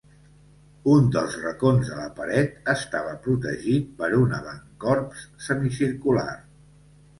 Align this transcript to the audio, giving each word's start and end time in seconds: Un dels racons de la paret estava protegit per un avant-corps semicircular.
Un 0.93 1.11
dels 1.15 1.35
racons 1.41 1.91
de 1.91 1.97
la 1.99 2.07
paret 2.21 2.57
estava 2.73 3.13
protegit 3.27 3.93
per 4.01 4.11
un 4.23 4.35
avant-corps 4.41 5.23
semicircular. 5.51 6.29